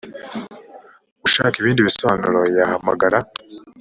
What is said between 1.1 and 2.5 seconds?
ushaka ibindi bisobanuro